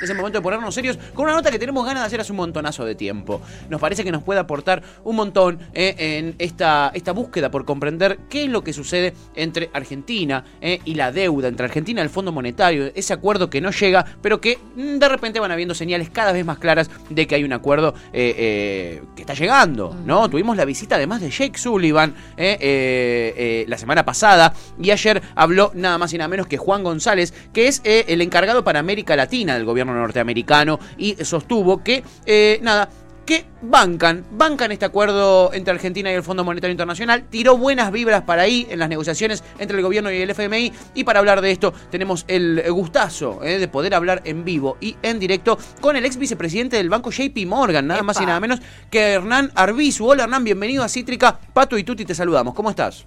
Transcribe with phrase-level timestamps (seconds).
[0.00, 2.32] Es el momento de ponernos serios con una nota que tenemos ganas de hacer hace
[2.32, 3.40] un montonazo de tiempo.
[3.70, 8.18] Nos parece que nos puede aportar un montón eh, en esta, esta búsqueda por comprender
[8.28, 12.10] qué es lo que sucede entre Argentina eh, y la deuda, entre Argentina y el
[12.10, 16.10] Fondo Monetario, ese acuerdo que no llega, pero que mm, de repente van habiendo señales
[16.10, 20.28] cada vez más claras de que hay un acuerdo eh, que está llegando, ¿no?
[20.28, 26.12] Tuvimos la visita además de Jake Sullivan la semana pasada y ayer habló nada más
[26.12, 29.85] y nada menos que Juan González, que es el encargado para América Latina del gobierno
[29.94, 32.88] norteamericano y sostuvo que, eh, nada,
[33.26, 38.22] que bancan, bancan este acuerdo entre Argentina y el Fondo Monetario Internacional, tiró buenas vibras
[38.22, 41.50] para ahí en las negociaciones entre el gobierno y el FMI y para hablar de
[41.50, 46.04] esto tenemos el gustazo eh, de poder hablar en vivo y en directo con el
[46.06, 50.06] ex vicepresidente del banco JP Morgan, nada más y nada menos que Hernán Arbizu.
[50.06, 53.06] Hola Hernán, bienvenido a Cítrica, Pato y Tuti te saludamos, ¿cómo estás?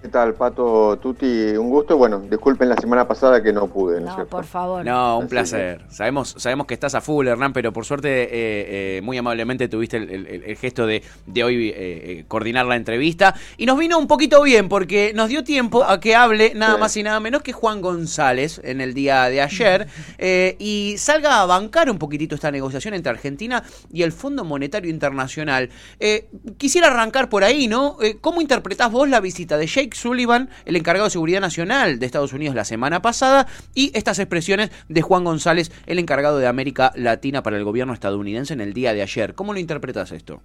[0.00, 1.56] ¿Qué tal, Pato Tuti?
[1.56, 1.96] Un gusto.
[1.96, 4.84] Bueno, disculpen la semana pasada que no pude, ¿no, por favor.
[4.84, 5.80] No, un placer.
[5.90, 9.96] Sabemos, sabemos que estás a full, Hernán, pero por suerte, eh, eh, muy amablemente tuviste
[9.96, 13.34] el, gesto de, de hoy eh, coordinar la entrevista.
[13.56, 16.96] Y nos vino un poquito bien, porque nos dio tiempo a que hable nada más
[16.96, 19.88] y nada menos que Juan González en el día de ayer
[20.60, 25.70] y salga a bancar un poquitito esta negociación entre Argentina y el Fondo Monetario Internacional.
[26.56, 27.98] quisiera arrancar por ahí, ¿no?
[28.20, 32.32] ¿Cómo interpretás vos la visita de Jake Sullivan, el encargado de seguridad nacional de Estados
[32.32, 37.42] Unidos la semana pasada, y estas expresiones de Juan González, el encargado de América Latina
[37.42, 39.34] para el gobierno estadounidense en el día de ayer.
[39.34, 40.40] ¿Cómo lo interpretas esto?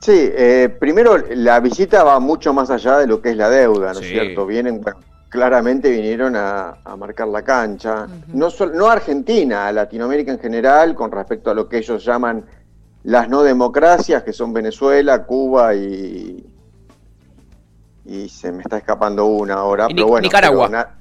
[0.00, 3.92] Sí, eh, primero la visita va mucho más allá de lo que es la deuda,
[3.92, 4.46] ¿no es cierto?
[4.46, 4.82] Vienen,
[5.28, 11.12] claramente vinieron a, marcar la cancha, no, no a Argentina, a Latinoamérica en general, con
[11.12, 12.44] respecto a lo que ellos llaman
[13.04, 16.44] las no democracias, que son Venezuela, Cuba y,
[18.10, 20.24] y se me está escapando una ahora, pero bueno.
[20.24, 20.96] Nicaragua.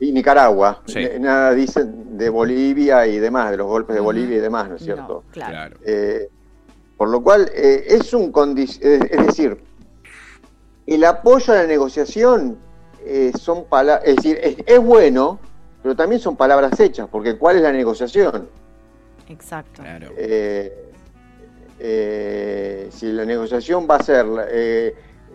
[0.00, 0.82] y Nicaragua.
[1.20, 4.82] Nada dicen de Bolivia y demás, de los golpes de Bolivia y demás, ¿no es
[4.82, 5.24] cierto?
[5.30, 5.76] claro.
[5.84, 6.26] Eh,
[6.96, 8.80] por lo cual, eh, es un es
[9.26, 9.58] decir,
[10.86, 12.56] el apoyo a la negociación
[13.04, 15.38] eh, son palabras, es decir, es, bueno,
[15.82, 18.48] pero también son palabras hechas, porque ¿cuál es la negociación?
[19.28, 19.82] Exacto.
[19.82, 20.12] Claro.
[22.90, 24.24] si la negociación va a ser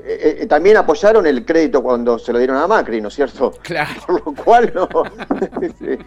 [0.01, 3.53] eh, eh, también apoyaron el crédito cuando se lo dieron a Macri, ¿no es cierto?
[3.61, 4.01] Claro.
[4.05, 4.73] Por lo cual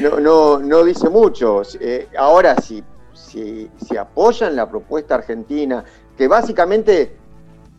[0.00, 1.62] no, no, no, dice mucho.
[1.80, 5.84] Eh, ahora, si, si, si, apoyan la propuesta argentina,
[6.16, 7.16] que básicamente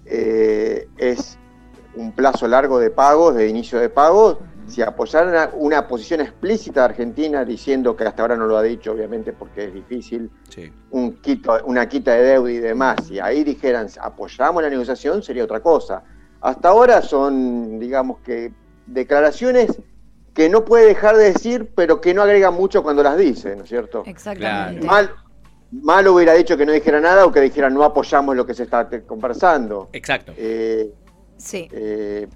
[0.06, 1.38] es
[1.96, 4.38] un plazo largo de pagos, de inicio de pagos,
[4.70, 8.92] si apoyaran una posición explícita de Argentina diciendo que hasta ahora no lo ha dicho,
[8.92, 10.30] obviamente porque es difícil,
[10.92, 15.44] un quito, una quita de deuda y demás, y ahí dijeran apoyamos la negociación, sería
[15.44, 16.04] otra cosa.
[16.42, 18.54] Hasta ahora son, digamos que,
[18.86, 19.78] declaraciones
[20.34, 23.64] que no puede dejar de decir, pero que no agrega mucho cuando las dice, ¿no
[23.64, 24.04] es cierto?
[24.06, 24.86] Exactamente.
[24.86, 25.12] Mal,
[25.72, 28.64] mal hubiera dicho que no dijera nada o que dijera no apoyamos lo que se
[28.64, 29.90] está conversando.
[29.92, 30.34] Exacto.
[30.38, 30.94] Eh,
[31.38, 31.68] sí.
[31.72, 32.28] Eh,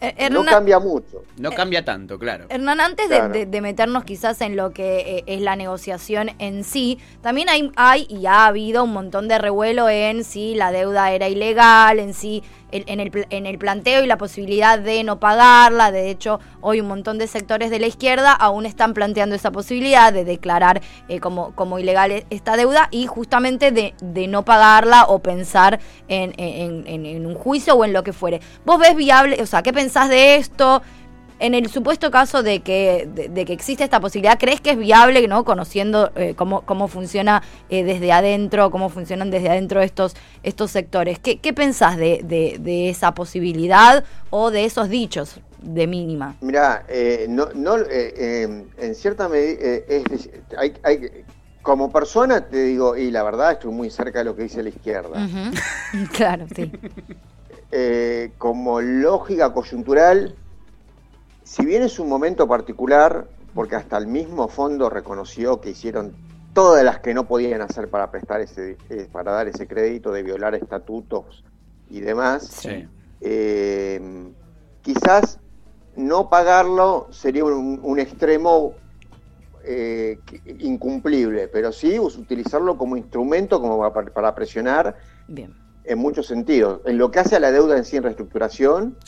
[0.00, 1.24] eh, no cambia mucho.
[1.38, 2.46] No cambia tanto, claro.
[2.48, 7.48] Hernán, antes De, meternos quizás en lo que eh, es la negociación en sí, también
[7.48, 11.98] hay, hay y ha habido un montón de revuelo en si la deuda era ilegal,
[11.98, 15.90] en si en, el, en el planteo y la posibilidad de no pagarla.
[15.90, 20.12] De hecho, hoy un montón de sectores de la izquierda aún están planteando esa posibilidad
[20.12, 23.94] de declarar eh, como, como ilegal esta deuda y justamente de,
[24.28, 28.40] no pagarla o pensar en, en, un juicio o en lo que fuere.
[28.64, 30.82] ¿Vos ves viable, o sea, qué pensás de esto?
[31.38, 35.26] En el supuesto caso de que, de, que existe esta posibilidad, ¿crees que es viable,
[35.28, 40.70] no conociendo eh, cómo, cómo funciona eh, desde adentro, cómo funcionan desde adentro estos, estos
[40.70, 41.18] sectores?
[41.18, 46.36] ¿Qué, qué pensás de, de, esa posibilidad o de esos dichos de mínima?
[46.40, 49.84] Mira, eh, no, no, en cierta medida,
[50.56, 51.24] hay, hay,
[51.62, 54.70] como persona te digo, y la verdad estoy muy cerca de lo que dice la
[54.70, 55.28] izquierda.
[56.12, 56.72] claro, sí.
[58.38, 60.34] como lógica coyuntural,
[61.48, 66.12] si bien es un momento particular, porque hasta el mismo fondo reconoció que hicieron
[66.52, 70.22] todas las que no podían hacer para prestar ese, eh, para dar ese crédito, de
[70.22, 71.42] violar estatutos
[71.88, 72.68] y demás,
[73.22, 74.30] eh,
[74.82, 75.40] quizás
[75.96, 78.74] no pagarlo sería un, extremo
[79.64, 80.18] eh,
[80.58, 84.96] incumplible, pero sí utilizarlo como instrumento como para, presionar
[85.28, 86.82] en muchos sentidos.
[86.84, 88.98] En lo que hace a la deuda en sí en reestructuración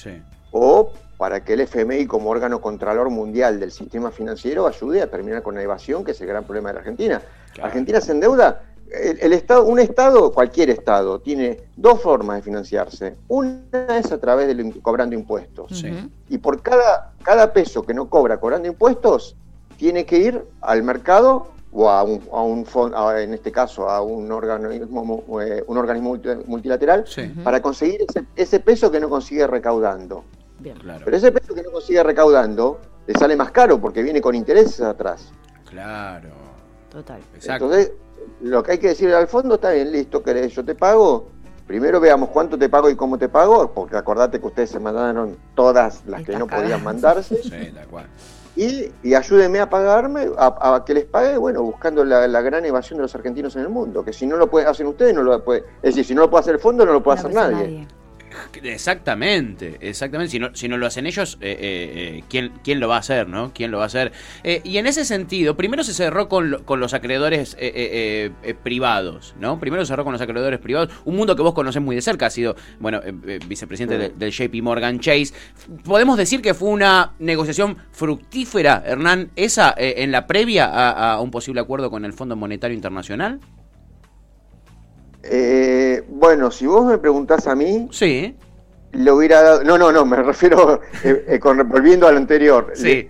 [0.53, 0.91] o
[1.21, 5.55] para que el FMI como órgano contralor mundial del sistema financiero ayude a terminar con
[5.55, 7.21] la evasión, que es el gran problema de la Argentina.
[7.63, 13.17] Argentina se endeuda el, el estado, un Estado, cualquier Estado, tiene dos formas de financiarse.
[13.29, 13.61] Una
[13.99, 15.79] es a través de cobrando impuestos.
[15.79, 15.91] Sí.
[16.31, 19.37] Y por cada, cada peso que no cobra cobrando impuestos,
[19.77, 24.01] tiene que ir al mercado o a un, a un fondo, en este caso a
[24.01, 29.11] un organismo, eh, un organismo multi- multilateral, Sí, para conseguir ese, ese peso que no
[29.11, 30.25] consigue recaudando.
[30.61, 30.77] Bien.
[30.79, 31.03] claro.
[31.05, 34.81] Pero ese peso que no consigue recaudando le sale más caro porque viene con intereses
[34.81, 35.33] atrás.
[35.69, 36.29] Claro.
[36.91, 37.21] Total.
[37.35, 37.67] Exacto.
[37.67, 37.93] Entonces,
[38.43, 41.29] lo que hay que decirle al fondo está bien, listo, querés, yo te pago.
[41.67, 45.37] Primero veamos cuánto te pago y cómo te pago, porque acordate que ustedes se mandaron
[45.55, 47.41] todas las que no podían mandarse.
[47.43, 48.07] Sí, tal cual.
[48.57, 52.65] Y, y ayúdenme a pagarme, a, a que les pague, bueno, buscando la, la gran
[52.65, 54.05] evasión de los argentinos en el mundo.
[54.05, 55.61] Que si no lo pueden hacer ustedes, no lo puede.
[55.81, 57.51] Es decir, si no lo puede hacer el fondo, no lo puede No hacer hizo
[57.51, 57.89] nadie.
[58.63, 60.31] Exactamente, exactamente.
[60.31, 63.01] Si no, si no lo hacen ellos, eh, eh, eh, ¿quién, ¿quién lo va a
[63.01, 63.53] hacer, no?
[63.55, 64.13] ¿Quién lo va a hacer?
[64.45, 68.31] Eh, y en ese sentido, primero se cerró con, lo- con los acreedores eh, eh,
[68.43, 69.59] eh, privados, ¿no?
[69.59, 70.93] Primero se cerró con los acreedores privados.
[71.05, 74.13] Un mundo que vos conocés muy de cerca, ha sido, bueno, eh, eh, vicepresidente Sí.
[74.13, 75.33] de- del JP Morgan Chase.
[75.85, 81.21] ¿Podemos decir que fue una negociación fructífera, Hernán, esa eh, en la previa a, a
[81.21, 83.41] un posible acuerdo con el Fondo Monetario Internacional?
[85.23, 85.60] Eh,
[86.31, 88.37] bueno, si vos me preguntás a mí, Sí,
[88.93, 89.65] le hubiera dado.
[89.65, 92.71] No, no, no, me refiero, eh, eh, con, volviendo a lo anterior.
[92.75, 92.85] Sí.
[92.85, 93.09] Le, eh,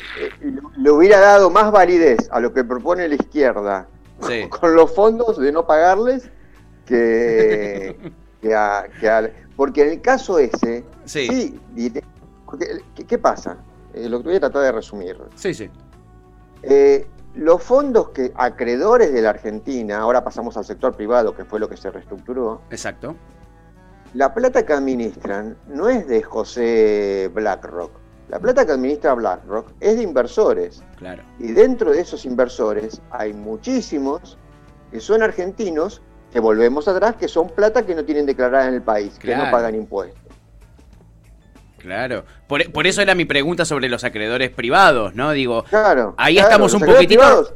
[0.79, 3.87] le hubiera dado más validez a lo que propone la izquierda
[4.27, 4.49] sí.
[4.61, 6.31] con los fondos de no pagarles
[6.87, 7.95] que,
[8.41, 11.61] que a, que a- Porque en el caso ese, Sí.
[11.75, 12.03] diré-
[12.47, 13.59] porque, ¿qué, qué pasa?
[13.93, 15.19] Eh, lo que voy a tratar de resumir.
[15.35, 15.69] Sí, sí.
[16.63, 21.61] Eh, los fondos que acreedores de la Argentina, ahora pasamos al sector privado, que fue
[21.61, 23.15] lo que se reestructuró, Exacto.
[24.15, 27.93] la plata que administran no es de José BlackRock.
[28.29, 30.85] La plata que administra BlackRock es de inversores.
[30.97, 31.23] Claro.
[31.41, 34.39] Y dentro de esos inversores hay muchísimos
[34.93, 36.01] que son argentinos,
[36.33, 39.51] que volvemos atrás, que son plata que no tienen declarada en el país, que no
[39.51, 40.30] pagan impuestos.
[41.81, 42.25] Claro.
[42.47, 45.33] Por, por eso era mi pregunta sobre los acreedores privados, ¿no?
[45.33, 46.15] Digo, Claro.
[46.19, 47.53] Ahí claro, estamos un poquitito privados,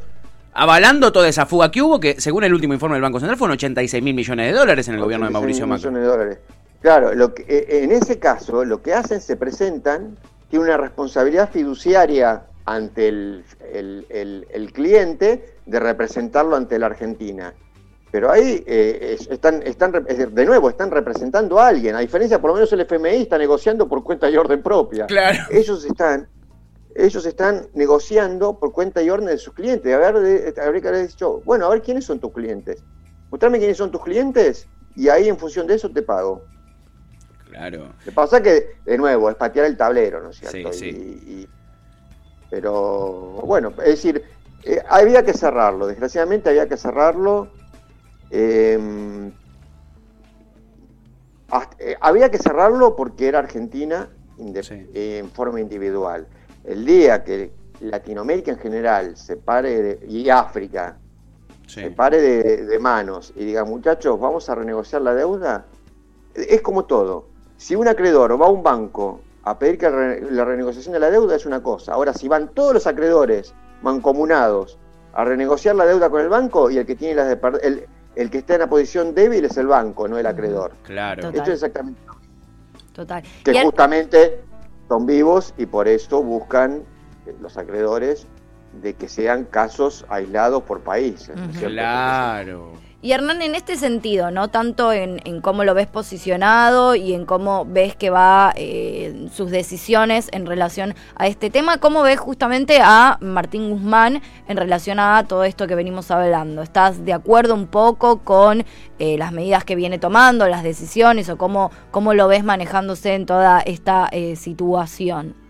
[0.52, 3.54] avalando toda esa fuga que hubo, que según el último informe del Banco Central fueron
[3.54, 5.88] 86 mil millones de dólares en el gobierno de 86 Mauricio Macri.
[5.88, 6.38] millones de dólares.
[6.80, 10.16] Claro, lo que, eh, en ese caso, lo que hacen, se presentan,
[10.50, 17.52] tiene una responsabilidad fiduciaria ante el, el- el- el cliente de representarlo ante la Argentina.
[18.14, 21.96] Pero ahí eh, es- están, están, rep- es decir, de nuevo, están representando a alguien.
[21.96, 25.06] A diferencia, por lo menos el FMI está negociando por cuenta y orden propia.
[25.06, 25.37] Claro.
[25.50, 26.28] Ellos están,
[26.94, 29.93] ellos están negociando por cuenta y orden de sus clientes.
[29.93, 32.84] A ver, habría que haber dicho, bueno, a ver quiénes son tus clientes.
[33.32, 36.44] Mostrame quiénes son tus clientes y ahí en función de eso te pago.
[37.50, 37.78] Claro.
[37.99, 40.72] Lo que pasa que, de nuevo, es patear el tablero, ¿no es cierto?
[40.72, 41.20] Sí, sí.
[41.26, 41.49] Y- y-
[42.49, 44.22] pero, bueno, es decir,
[44.62, 47.50] eh, había que cerrarlo, desgraciadamente había que cerrarlo.
[48.36, 49.31] Eh,
[51.50, 54.08] hasta- eh, había que cerrarlo porque era Argentina
[54.62, 54.88] Sí.
[54.94, 56.26] eh, en forma individual.
[56.64, 60.96] El día que Latinoamérica en general se pare, de- y África,
[61.66, 61.81] Sí.
[61.82, 65.66] se pare de, de manos y diga, muchachos, vamos a renegociar la deuda,
[66.34, 67.28] es como todo.
[67.56, 69.88] Si un acreedor va a un banco a pedir que
[70.31, 71.92] la renegociación de la deuda es una cosa.
[71.92, 74.78] Ahora, si van todos los acreedores mancomunados
[75.12, 77.86] a renegociar la deuda con el banco y el que tiene las de el,
[78.16, 80.72] el que está en la posición débil es el banco, no el acreedor.
[80.82, 81.22] Claro.
[81.22, 81.37] Total.
[81.37, 82.00] Esto es exactamente
[82.93, 83.22] Total.
[83.44, 84.40] que Y al- justamente
[84.88, 86.82] son vivos y por eso buscan
[87.27, 88.27] eh, los acreedores
[88.82, 91.28] de que sean casos aislados por país.
[91.28, 91.58] ¿no es Ujú.
[91.58, 91.74] cierto?
[91.74, 92.84] Claro.
[93.04, 94.48] Y Hernán, en este sentido, ¿no?
[94.48, 99.50] Tanto en, en cómo lo ves posicionado y en cómo ves que va eh, sus
[99.50, 105.22] decisiones en relación a este tema, ¿cómo ves justamente a Martín Guzmán en relación a
[105.28, 106.62] todo esto que venimos hablando?
[106.62, 108.64] ¿Estás de acuerdo un poco con
[108.98, 113.26] eh, las medidas que viene tomando, las decisiones o cómo, cómo lo ves manejándose en
[113.26, 115.44] toda esta eh, situación?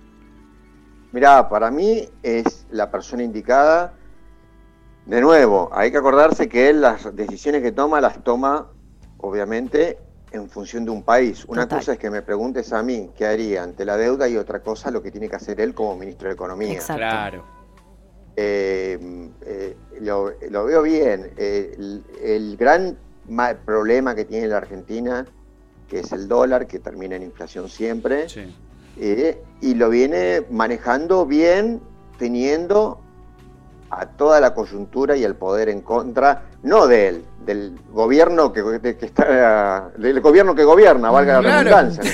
[1.14, 3.94] Mirá, para mí es la persona indicada.
[5.06, 8.66] De nuevo, hay que acordarse que él las decisiones que toma las toma,
[9.18, 9.96] obviamente,
[10.32, 11.44] en función de un país.
[11.44, 11.78] Una Total.
[11.78, 14.90] cosa es que me preguntes a mí qué haría ante la deuda y otra cosa
[14.90, 16.72] lo que tiene que hacer él como ministro de Economía.
[16.72, 16.96] Exacto.
[16.98, 17.44] Claro.
[18.34, 21.30] Eh, eh, lo, lo veo bien.
[21.36, 25.24] Eh, el, el gran ma- problema que tiene la Argentina,
[25.88, 28.52] que es el dólar, que termina en inflación siempre, Sí.
[28.98, 31.80] Eh, y lo viene manejando bien,
[32.18, 33.00] teniendo
[33.90, 38.62] a toda la coyuntura y el poder en contra, no de él, del gobierno que,
[38.62, 42.02] de- que está, del gobierno que gobierna, valga la redundancia.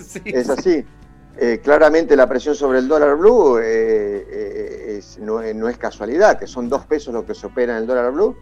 [0.00, 0.22] Sí.
[0.24, 0.82] Es así.
[1.36, 6.38] Eh, claramente la presión sobre el dólar blue eh, es- no, es- no es casualidad,
[6.38, 8.34] que son dos pesos lo que se opera en el dólar blue.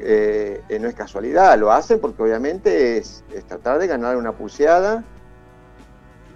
[0.00, 5.04] eh, no es casualidad, lo hacen porque obviamente es, tratar de ganar una pulseada.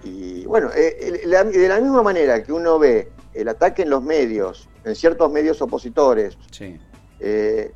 [0.08, 4.94] Y bueno, de la misma manera que uno ve el ataque en los medios, en
[4.94, 6.36] ciertos medios opositores,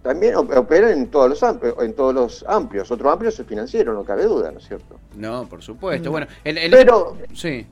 [0.03, 2.91] también operan en todos los amplios, en todos los amplios.
[2.91, 4.99] Otro amplio es el financiero, no cabe duda, ¿no es cierto?
[5.15, 6.09] No, por supuesto.
[6.09, 6.13] Mm.
[6.13, 6.27] Bueno,
[6.71, 7.67] pero sí.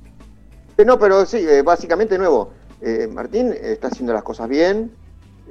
[0.84, 2.52] No, pero sí, básicamente nuevo,
[3.10, 4.90] Martín está haciendo las cosas bien,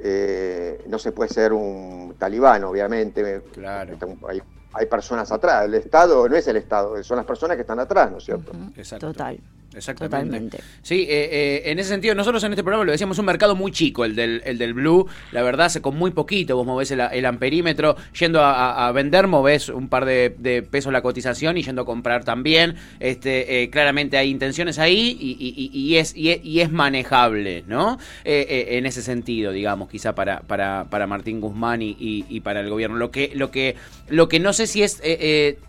[0.02, 3.42] eh, no se puede ser un talibán, obviamente.
[3.52, 3.96] Claro.
[4.28, 5.64] Hay, hay, personas atrás.
[5.64, 8.52] El Estado no es el Estado, son las personas que están atrás, ¿no es cierto?
[8.76, 9.08] Exacto.
[9.08, 9.38] Total.
[9.74, 10.58] Exactamente.
[10.82, 13.70] Sí, eh, eh, en ese sentido, nosotros en este programa lo decíamos, un mercado muy
[13.70, 15.06] chico, el del, el del Blue.
[15.30, 17.96] La verdad, con muy poquito vos movés el, amperímetro.
[18.18, 22.74] Yendo a, vender, movés un par de, pesos la cotización y yendo a comprar también.
[22.98, 27.98] Este, eh, claramente hay intenciones ahí y, es, y, es manejable, ¿no?
[28.24, 32.96] en ese sentido, digamos, quizá para, para, para Martín Guzmán y, para el gobierno.
[32.96, 33.76] Lo que, lo que,
[34.08, 35.00] lo que no sé si es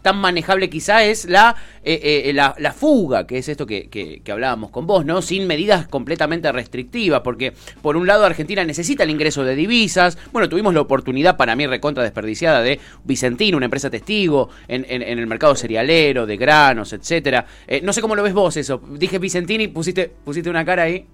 [0.01, 1.55] tan manejable quizá es la,
[1.86, 5.22] la, la fuga, que es esto que, que, hablábamos con vos, ¿no?
[5.22, 10.50] Sin medidas completamente restrictivas, porque por un lado Argentina necesita el ingreso de divisas, bueno,
[10.50, 15.56] tuvimos la oportunidad para mí recontra desperdiciada de Vicentino, una empresa testigo en, el mercado
[15.56, 17.46] cerealero, de granos, etcétera.
[17.68, 18.82] Eh, no sé cómo lo ves vos eso.
[18.98, 21.06] Dije Vicentini, pusiste, pusiste una cara ahí.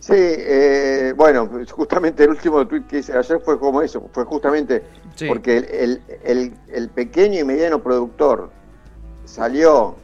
[0.00, 4.82] Sí, eh, bueno, justamente el último tweet que hice ayer fue como eso, fue justamente
[5.26, 8.50] porque el, el, el, pequeño y mediano productor
[9.24, 9.96] salió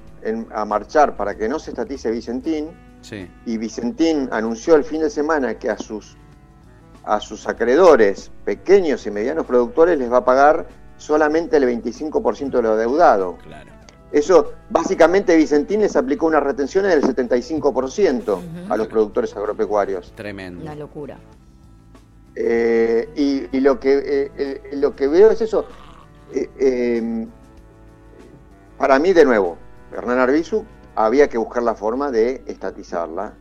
[0.52, 2.70] a marchar para que no se estatice Vicentín.
[3.44, 6.16] Y Vicentín anunció el fin de semana que a sus,
[7.04, 10.66] a sus acreedores, pequeños y medianos productores, les va a pagar
[10.96, 13.36] solamente el 25% de lo deudado.
[13.42, 13.72] Claro.
[14.10, 20.12] Eso, básicamente, Vicentín les aplicó una retención del 75% a los productores agropecuarios.
[20.14, 20.62] Tremendo.
[20.62, 21.18] Una locura.
[22.36, 25.66] Eh, y, lo, que, eh, lo que veo es eso.
[26.32, 27.26] Eh,
[28.78, 29.58] para mí, de nuevo,
[29.94, 33.34] Hernán Arbizu, había que buscar la forma de estatizarla.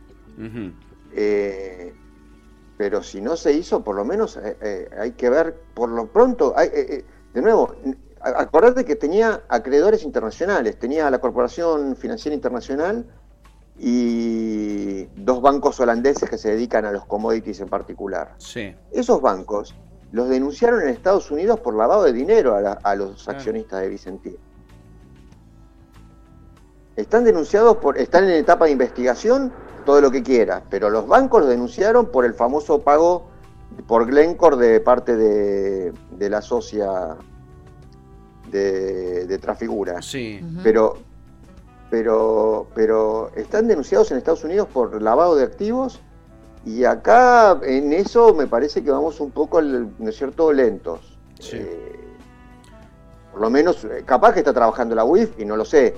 [1.12, 1.94] Eh,
[2.76, 6.06] pero si no se hizo, por lo menos eh, eh, hay que ver, por lo
[6.06, 7.74] pronto, de nuevo,
[8.20, 13.06] acordate que tenía acreedores internacionales, tenía la Corporación Financiera Internacional
[13.78, 18.34] y dos bancos holandeses que se dedican a los commodities en particular.
[18.38, 18.74] Sí.
[18.92, 19.74] Esos bancos
[20.12, 24.36] los denunciaron en Estados Unidos por lavado de dinero a, los accionistas de Vicentín.
[26.96, 29.52] Están denunciados por, están en etapa de investigación,
[29.84, 33.28] todo lo que quiera, pero los bancos los denunciaron por el famoso pago
[33.86, 37.16] por Glencore de parte de, la socia
[38.50, 40.00] de, de Trafigura.
[40.00, 40.40] Sí.
[40.62, 40.98] Pero,
[41.90, 46.00] pero, pero están denunciados en Estados Unidos por lavado de activos
[46.64, 51.18] y acá en eso me parece que vamos un poco, ¿no es cierto?, lentos.
[51.52, 51.94] Eh,
[53.32, 55.94] por lo menos, eh, capaz que está trabajando la UIF y no lo sé,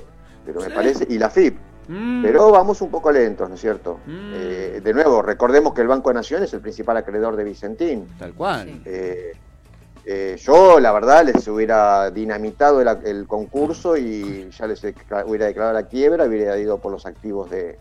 [0.47, 1.59] pero me parece, y la FIP.
[1.89, 2.23] Mm.
[2.23, 4.01] Pero vamos un poco lentos, ¿no es cierto?
[4.07, 4.33] Mm.
[4.35, 8.07] Eh, de nuevo, recordemos que el Banco de Nación es el principal acreedor de Vicentín.
[8.19, 8.81] Tal cual.
[8.85, 9.33] Eh,
[10.05, 14.83] eh, yo, la verdad, les hubiera dinamitado el, concurso y ya les
[15.27, 17.79] hubiera declarado la quiebra, hubiera ido por los activos de,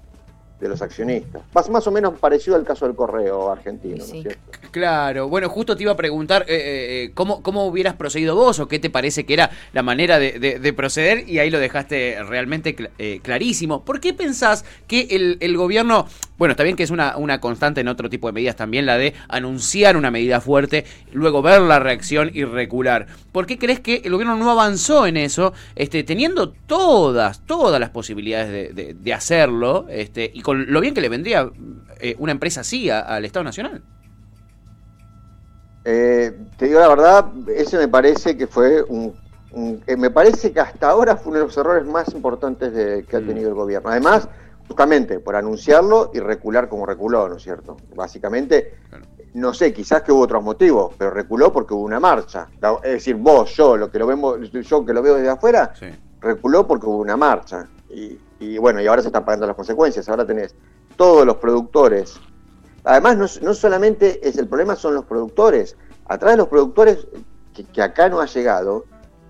[0.59, 1.41] de los accionistas.
[1.53, 4.51] Más, más o menos parecido al caso del correo argentino, ¿no es cierto?
[4.71, 8.59] Claro, bueno, justo te iba a preguntar eh, eh, eh, ¿cómo, cómo hubieras procedido vos
[8.59, 12.75] o qué te parece que era la manera de, proceder y ahí lo dejaste realmente
[13.21, 13.85] clarísimo.
[13.85, 17.81] ¿Por qué pensás que el, el, gobierno, bueno, está bien que es una, una constante
[17.81, 21.79] en otro tipo de medidas también, la de anunciar una medida fuerte, luego ver la
[21.79, 23.07] reacción y recular?
[23.31, 27.89] ¿Por qué crees que el gobierno no avanzó en eso, este, teniendo todas, todas las
[27.89, 31.49] posibilidades de, de hacerlo este, y con lo bien que le vendría
[31.99, 33.81] eh, una empresa así al Estado Nacional.
[35.85, 37.25] Eh, te digo la verdad,
[37.55, 39.13] ese me parece que fue un,
[39.87, 43.15] eh, me parece que hasta ahora fue uno de los errores más importantes de, que
[43.15, 43.27] ha mm.
[43.27, 43.89] tenido el gobierno.
[43.89, 44.27] Además,
[44.67, 47.77] justamente por anunciarlo y recular como reculó, ¿no es cierto?
[47.95, 48.75] Básicamente,
[49.33, 52.47] no sé, quizás que hubo otros motivos, pero reculó porque hubo una marcha.
[52.83, 55.73] Es decir, vos, yo, lo que lo vemos, yo que lo veo desde afuera,
[56.19, 57.67] reculó porque hubo una marcha.
[57.89, 60.55] Y, y bueno, y ahora se están pagando las consecuencias, ahora tenés
[60.95, 62.19] todos los productores.
[62.83, 65.75] Además, no, solamente es el problema, son los productores.
[66.05, 67.07] Atrás de los productores,
[67.73, 68.85] que, acá no ha llegado,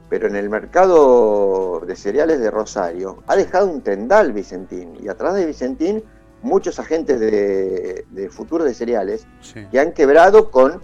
[0.09, 4.93] pero en el mercado de cereales de Rosario, ha dejado un tendal Vicentín.
[5.01, 6.03] Y atrás de Vicentín,
[6.41, 9.27] muchos agentes de, futuro de cereales
[9.71, 10.81] que han quebrado con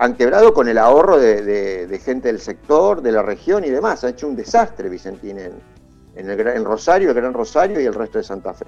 [0.00, 1.42] han quebrado con el ahorro de,
[1.86, 4.04] de, gente del sector, de la región y demás.
[4.04, 5.52] Ha hecho un desastre Vicentín en,
[6.18, 8.66] en, el, en Rosario, el Gran Rosario y el resto de Santa Fe.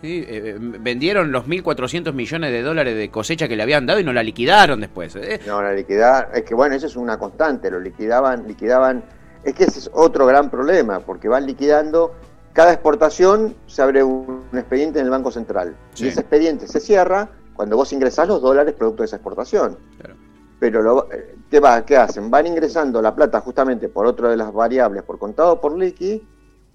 [0.00, 4.04] Sí, eh, vendieron los 1.400 millones de dólares de cosecha que le habían dado y
[4.04, 5.14] no la liquidaron después.
[5.16, 5.40] ¿eh?
[5.46, 9.04] No, la liquidaron, es que bueno, eso es una constante, lo liquidaban, liquidaban,
[9.44, 12.12] es que ese es otro gran problema, porque van liquidando,
[12.52, 17.30] cada exportación se abre un, expediente en el Banco Central, y ese expediente se cierra
[17.54, 19.76] cuando vos ingresás los dólares producto de esa exportación.
[20.58, 21.08] Pero lo,
[21.50, 22.30] ¿qué, va, ¿qué hacen?
[22.30, 26.24] Van ingresando la plata justamente por otra de las variables, por contado por liqui,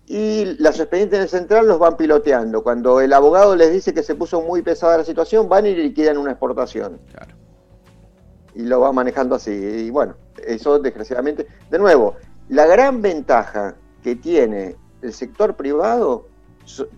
[0.07, 2.63] y los expedientes del central los van piloteando.
[2.63, 6.17] Cuando el abogado les dice que se puso muy pesada la situación, van y liquidan
[6.17, 6.99] una exportación.
[8.55, 9.51] Y lo van manejando así.
[9.51, 11.45] Y bueno, eso desgraciadamente.
[11.69, 12.15] De nuevo,
[12.49, 16.27] la gran ventaja que tiene el sector privado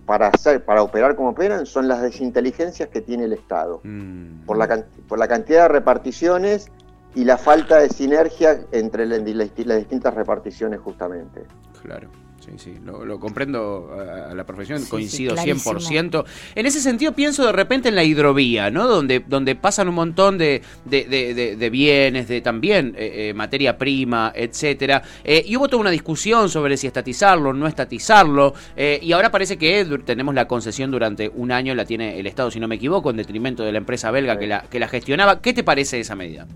[0.06, 3.82] para hacer, para operar como operan, son las desinteligencias que tiene el Estado.
[3.84, 4.46] Mm.
[4.46, 6.72] Por, la, por la cantidad de reparticiones
[7.16, 11.44] y la falta de sinergia entre las distintas reparticiones justamente.
[11.82, 12.10] Claro.
[12.40, 16.26] Sí, sí, lo, comprendo a, la profesión, coincido 100%.
[16.56, 18.88] En ese sentido pienso de repente en la hidrovía, ¿no?
[18.88, 25.04] Donde, donde pasan un montón de, de, bienes, de también eh, eh, materia prima, etcétera.
[25.24, 28.54] Eh, y hubo toda una discusión sobre si estatizarlo o no estatizarlo.
[28.78, 32.60] y ahora parece que tenemos la concesión durante un año, la tiene el Estado, si
[32.60, 35.42] no me equivoco, en detrimento de la empresa belga que, la, que la gestionaba.
[35.42, 36.48] ¿Qué te parece esa medida?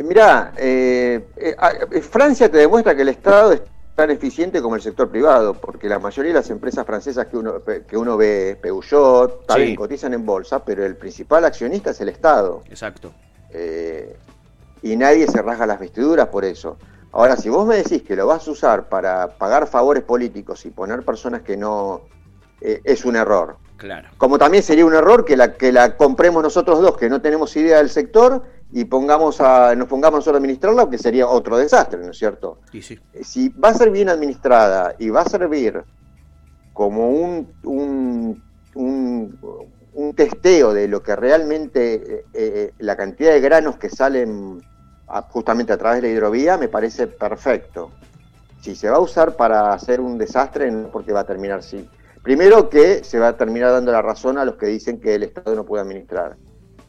[0.00, 3.60] Eh, mirá, eh, eh, Francia te demuestra que el Estado es
[3.94, 7.62] tan eficiente como el sector privado, porque la mayoría de las empresas francesas que uno,
[7.86, 12.62] que uno ve, Peugeot, también cotizan en bolsa, pero el principal accionista es el Estado.
[12.70, 13.12] Exacto.
[14.82, 16.78] y nadie se rasga las vestiduras por eso.
[17.12, 20.70] Ahora, si vos me decís que lo vas a usar para pagar favores políticos y
[20.70, 22.02] poner personas que no...
[22.60, 23.58] es un error.
[23.76, 24.08] Claro.
[24.16, 27.54] Como también sería un error que la, que la compremos nosotros dos, que no tenemos
[27.56, 32.10] idea del sector, y pongamos a, nos pongamos a administrarla, que sería otro desastre, ¿no
[32.10, 32.58] es cierto?
[32.72, 32.98] sí.
[33.12, 35.82] Eh, si va a ser bien administrada y va a servir
[36.72, 38.42] como un, un,
[38.74, 44.62] un, testeo de lo que realmente eh, eh, la cantidad de granos que salen
[45.30, 47.90] justamente a través de la hidrovía, me parece perfecto.
[48.60, 51.88] Si se va a usar para hacer un desastre, no porque va a terminar así.
[52.22, 55.24] Primero que se va a terminar dando la razón a los que dicen que el
[55.24, 56.36] Estado no puede administrar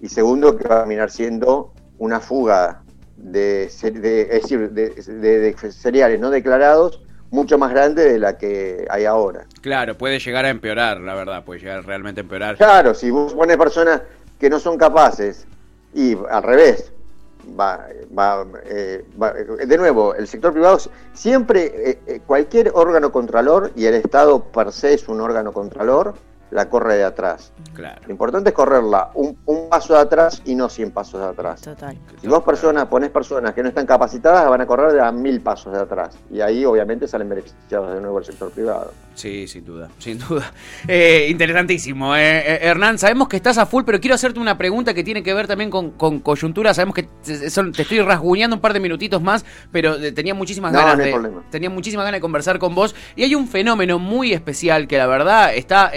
[0.02, 2.82] y segundo que va a terminar siendo una fuga
[3.16, 3.70] de,
[4.02, 9.46] de, cereales no declarados mucho más grande de la que hay ahora.
[9.62, 12.58] Claro, puede llegar a empeorar, la verdad, puede llegar realmente a empeorar.
[12.58, 14.02] Claro, si vos pones personas
[14.40, 15.48] que no son capaces
[15.94, 16.92] y al revés,
[17.60, 17.88] va,
[18.18, 19.06] va, eh,
[19.66, 20.80] de nuevo, el sector privado
[21.14, 26.16] siempre, eh, eh, cualquier órgano contralor, y el Estado per se es un órgano contralor,
[26.52, 27.54] la corre de atrás.
[27.74, 28.02] Claro.
[28.06, 31.62] Lo importante es correrla un, un, paso de atrás y no 100 pasos de atrás.
[31.62, 31.98] Total.
[32.20, 35.42] Si vos personas, pones personas que no están capacitadas, van a correr de a mil
[35.42, 36.18] pasos de atrás.
[36.30, 38.92] Y ahí obviamente salen beneficiados de nuevo el sector privado.
[39.16, 40.52] Sí, sin duda, sin duda.
[40.88, 42.16] Eh, interesantísimo.
[42.16, 45.22] Eh, eh, Hernán, sabemos que estás a full, pero quiero hacerte una pregunta que tiene
[45.22, 46.74] que ver también con, coyuntura.
[46.74, 51.14] Sabemos que te, estoy rasguñando un par de minutitos más, pero tenía muchísimas ganas de,
[51.50, 52.96] tenía muchísimas ganas de conversar con vos.
[53.16, 55.92] Y hay un fenómeno muy especial que la verdad está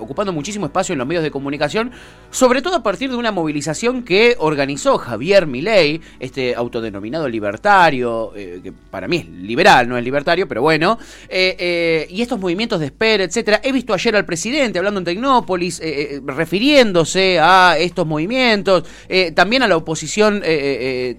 [0.00, 1.90] ocupando muchísimo espacio en los medios de comunicación,
[2.30, 8.72] sobre todo a partir de una movilización que organizó Javier Milei, este autodenominado libertario, que
[8.90, 10.98] para mí es liberal, no es libertario, pero bueno.
[11.30, 13.60] y estos movimientos de espera, etcétera.
[13.62, 19.32] He visto ayer al presidente hablando en Tecnópolis, eh, eh, refiriéndose a estos movimientos, eh,
[19.32, 20.42] también a la oposición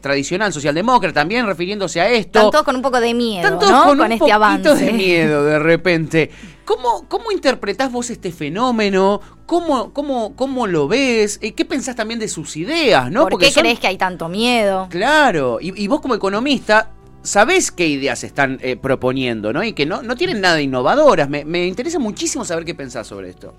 [0.02, 2.40] tradicional socialdemócrata, también refiriéndose a esto.
[2.40, 3.60] Están todos con un poco de miedo, ¿no?
[3.60, 4.76] Con, con un este avance.
[4.76, 6.30] de miedo de repente.
[6.66, 9.20] ¿Cómo, ¿Cómo interpretás vos este fenómeno?
[9.46, 11.40] ¿Cómo, cómo, cómo lo ves?
[11.40, 13.12] ¿Qué pensás también de sus ideas?
[13.12, 13.24] ¿no?
[13.24, 14.88] ¿Por Porque qué crees que hay tanto miedo?
[14.90, 16.90] Claro, y, y vos como economista
[17.24, 19.64] sabés qué ideas están eh, proponiendo, ¿no?
[19.64, 21.30] Y que no, no tienen nada innovadoras.
[21.30, 23.56] Me, me, interesa muchísimo saber qué pensás sobre esto.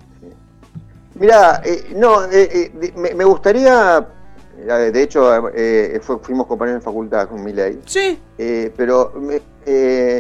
[1.15, 4.07] Mira, eh, no, eh, me, gustaría,
[4.57, 5.51] de hecho,
[6.23, 7.81] fuimos compañeros en facultad con Miley.
[7.87, 8.19] Sí.
[8.77, 9.13] pero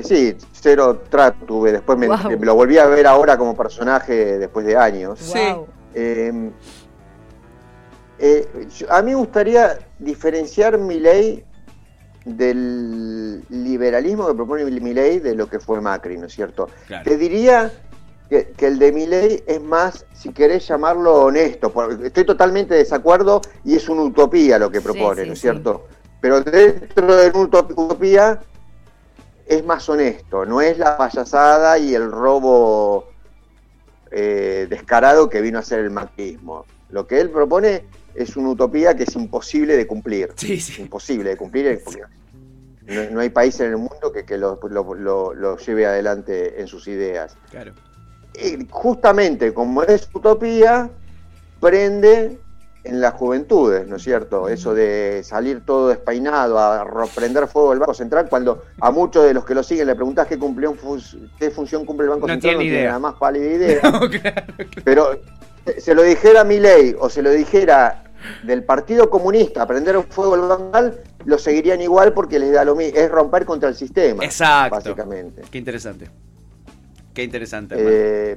[0.02, 1.72] sí, cero trato tuve.
[1.72, 5.18] Después me, lo volví a ver ahora como personaje después de años.
[5.18, 5.40] Sí.
[5.94, 6.50] Em,
[8.88, 11.44] a mí me gustaría diferenciar Miley
[12.24, 16.68] del liberalismo que propone Milei de lo que fue Macri, ¿no es cierto?
[17.04, 17.70] Te diría
[18.28, 23.76] que, el de Milei es más, si querés llamarlo honesto, estoy totalmente de desacuerdo y
[23.76, 25.86] es una utopía lo que propone, ¿no es cierto?
[26.20, 28.40] Pero dentro de una utopía
[29.46, 33.08] es más honesto, no es la payasada y el robo
[34.10, 36.64] eh, descarado que vino a ser el macrismo.
[36.90, 37.84] Lo que él propone
[38.14, 40.32] es una utopía que es imposible de cumplir.
[40.36, 40.80] Sí, sí.
[40.82, 41.80] Imposible de cumplir.
[42.86, 46.60] No, no hay país en el mundo que, que lo, lo- lo- lo lleve adelante
[46.60, 47.36] en sus ideas.
[47.50, 47.72] Claro.
[48.34, 50.90] Y justamente como es utopía,
[51.60, 52.38] prende
[52.82, 54.48] en las juventudes, ¿no es cierto?
[54.48, 59.32] Eso de salir todo despeinado, a prender fuego el Banco Central, cuando a muchos de
[59.32, 60.76] los que lo siguen le preguntás qué, cumplió,
[61.38, 62.86] qué función cumple el Banco No Central, tiene no tiene idea.
[62.88, 63.80] nada más pálida idea.
[63.80, 64.08] Claro.
[64.84, 65.20] Pero
[65.78, 68.04] se lo dijera Milei o se lo dijera
[68.42, 72.74] del Partido Comunista, prender fuego el Banco Central, lo seguirían igual porque les da lo
[72.74, 74.76] mismo, es romper contra el sistema, Exacto.
[74.76, 75.40] básicamente.
[75.50, 76.10] Qué interesante.
[77.14, 77.76] Qué interesante.
[77.78, 78.36] Eh,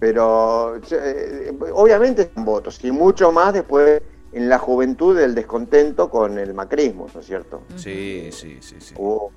[0.00, 6.38] pero eh, obviamente son votos y mucho más después en la juventud del descontento con
[6.38, 7.62] el macrismo, ¿no es cierto?
[7.76, 8.94] sí, sí, sí, sí.
[8.98, 9.30] Hubo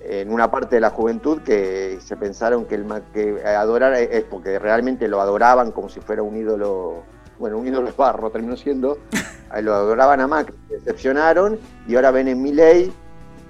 [0.00, 4.58] en una parte de la juventud que se pensaron que el que adorar es porque
[4.58, 7.02] realmente lo adoraban como si fuera un ídolo,
[7.38, 8.98] bueno, un ídolo de barro terminó siendo,
[9.60, 12.92] lo adoraban a Macri, se decepcionaron y ahora ven en Milei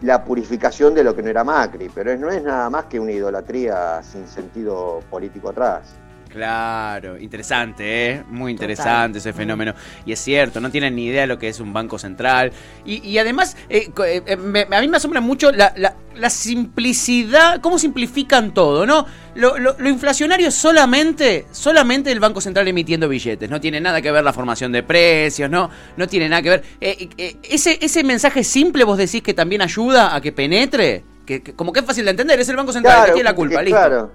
[0.02, 3.12] la purificación de lo que no era Macri, pero no es nada más que una
[3.12, 5.99] idolatría sin sentido político atrás.
[6.31, 8.23] Claro, interesante, ¿eh?
[8.29, 9.75] Muy interesante ese fenómeno.
[10.07, 12.53] Y es cierto, no tienen ni idea de lo que es un banco central.
[12.85, 16.31] Y, y además, eh, eh, eh, me- a mí me asombra mucho la, la- la
[16.31, 19.07] simplicidad, cómo simplifican todo, ¿no?
[19.35, 23.51] Lo, lo- lo inflacionario es solamente, solamente el Banco Central emitiendo billetes.
[23.51, 25.69] No tiene nada que ver la formación de precios, ¿no?
[25.97, 26.62] No tiene nada que ver.
[26.81, 31.05] Ese, ese mensaje simple vos decís que también ayuda a que penetre.
[31.27, 33.35] Que, que- como que es fácil de entender, es el Banco Central, que tiene la
[33.37, 33.79] culpa, que- listo.
[33.79, 34.12] Claro.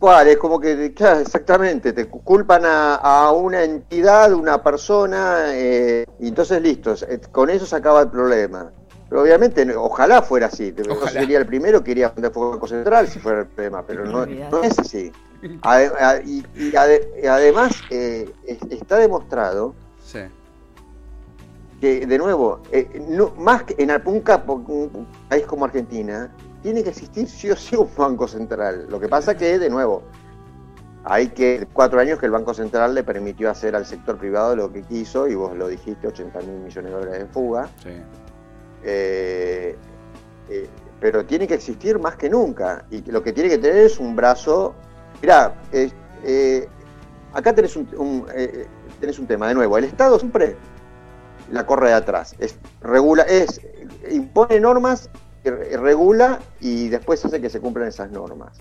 [0.00, 0.28] ¿Cuál?
[0.28, 6.06] Es como que, claro, exactamente, te cu- culpan a, a una entidad, una persona, eh,
[6.18, 8.72] y entonces listo, eh, con eso se acaba el problema.
[9.10, 11.10] Pero obviamente, ojalá fuera así, yo Ojalá.
[11.10, 14.24] sería el primero que iría a poner Banco Central si fuera el problema, pero no,
[14.24, 15.12] no es así.
[15.62, 20.20] A- y, y ade- y además eh, es- está demostrado Sí.
[21.78, 26.30] que de nuevo, eh, no, más que en un, capo- un país como Argentina,
[26.62, 28.86] tiene que existir sí o sí un banco central.
[28.88, 30.02] Lo que pasa que, de nuevo,
[31.04, 34.72] hay que cuatro años que el Banco Central le permitió hacer al sector privado lo
[34.72, 37.68] que quiso, y vos lo dijiste, 80 mil millones de dólares de fuga.
[37.82, 37.90] Sí.
[38.84, 39.76] Eh,
[40.48, 40.68] eh,
[41.00, 42.84] pero tiene que existir más que nunca.
[42.90, 44.74] Y lo que tiene que tener es un brazo.
[45.22, 46.68] Mirá, eh,
[47.32, 48.26] acá tenés un, un,
[49.00, 49.78] tenés un tema, de nuevo.
[49.78, 50.56] El Estado siempre
[51.50, 52.34] la corre de atrás.
[52.38, 53.60] Es, regula, es,
[54.10, 55.08] impone normas,
[55.44, 58.58] regula y después hace que se cumplan esas normas.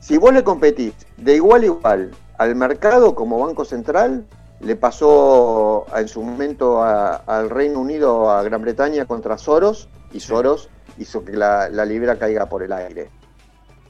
[0.00, 4.24] Si vos le competís de igual a igual al mercado como Banco Central,
[4.60, 9.88] le pasó a- en su momento a- al Reino Unido, a Gran Bretaña contra Soros,
[10.12, 13.10] y Soros hizo que la, la libra caiga por el aire.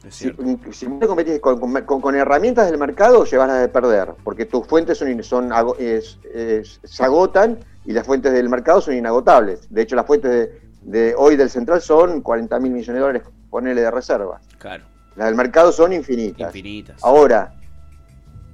[0.09, 0.27] Si,
[0.71, 4.13] si vos te competís con, con- con- con herramientas del mercado, llevas las de perder,
[4.23, 8.81] porque tus fuentes son, son ago- es- es- se agotan y las fuentes del mercado
[8.81, 9.67] son inagotables.
[9.69, 13.23] De hecho, las fuentes de, de hoy del central son 40 mil millones de dólares,
[13.49, 14.41] ponele de reservas.
[14.57, 14.85] Claro.
[15.15, 16.47] Las del mercado son infinitas.
[16.47, 17.03] Infinitas.
[17.03, 17.53] Ahora,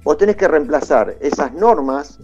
[0.02, 2.18] vos tenés que reemplazar esas normas,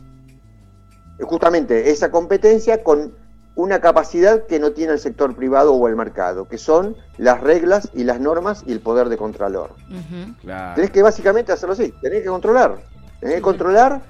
[1.20, 3.14] justamente esa competencia, con
[3.54, 7.90] una capacidad que no tiene el sector privado o el mercado, que son las reglas
[7.94, 9.72] y las normas y el poder de contralor.
[9.90, 10.34] Ujú.
[10.40, 10.74] Claro.
[10.74, 12.78] Tenés que básicamente hacerlo así, tenés que controlar.
[13.20, 14.02] Tenés que controlar,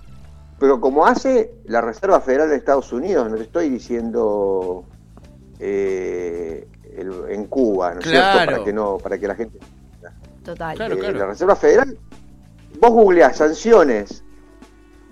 [0.58, 4.86] pero como hace la Reserva Federal de Estados Unidos, no te estoy diciendo
[5.64, 8.32] eh, el- en Cuba, ¿no es Claro.
[8.38, 8.52] cierto?
[8.52, 9.58] Para que no, para que la gente
[10.44, 10.74] Total.
[10.76, 11.18] Claro, eh, claro.
[11.18, 11.96] la Reserva Federal,
[12.80, 14.24] vos googleás sanciones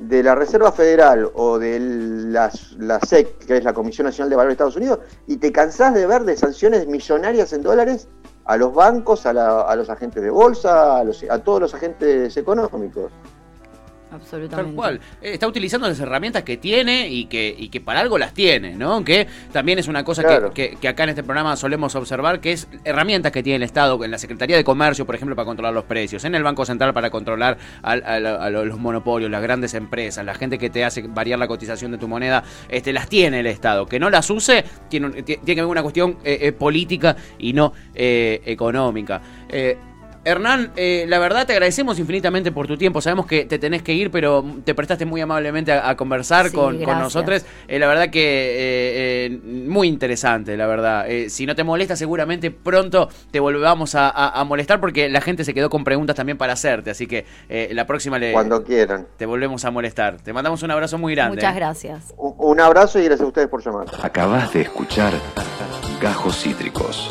[0.00, 4.34] de la Reserva Federal o de la, la SEC, que es la Comisión Nacional de
[4.36, 8.08] Valores de Estados Unidos, y te cansás de ver de sanciones millonarias en dólares
[8.46, 11.74] a los bancos, a, la- a los agentes de bolsa, a, los- a todos los
[11.74, 13.12] agentes económicos.
[14.12, 14.56] Absolutamente.
[14.70, 15.00] Tal cual.
[15.22, 18.74] Eh, Está utilizando las herramientas que tiene y que, y que para algo las tiene,
[18.74, 19.04] ¿no?
[19.04, 20.52] Que también es una cosa que- Claro.
[20.52, 24.02] que, que acá en este programa solemos observar, que es herramientas que tiene el Estado,
[24.04, 26.92] en la Secretaría de Comercio, por ejemplo, para controlar los precios, en el Banco Central
[26.92, 31.02] para controlar al- al- a, los monopolios, las grandes empresas, la gente que te hace
[31.02, 33.86] variar la cotización de tu moneda, este, las tiene el Estado.
[33.86, 37.72] Que no las use, tiene, tiene que ver una cuestión eh, eh, política y no
[37.94, 39.20] eh, económica.
[40.22, 43.00] Hernán, eh, la verdad te agradecemos infinitamente por tu tiempo.
[43.00, 46.54] Sabemos que te tenés que ir, pero te prestaste muy amablemente a, a conversar Sí,
[46.54, 47.44] con, con nosotros.
[47.68, 51.10] Eh, la verdad que eh, eh, muy interesante, la verdad.
[51.10, 55.22] Eh, si no te molesta, seguramente pronto te volvamos a, a- a molestar porque la
[55.22, 56.90] gente se quedó con preguntas también para hacerte.
[56.90, 59.06] Así que eh, la próxima le, Cuando quieran.
[59.16, 60.18] te volvemos a molestar.
[60.18, 61.36] Te mandamos un abrazo muy grande.
[61.36, 62.14] Muchas gracias.
[62.18, 63.86] Un, un abrazo y gracias a ustedes por llamar.
[64.02, 65.14] Acabas de escuchar
[66.00, 67.10] Gajos Cítricos.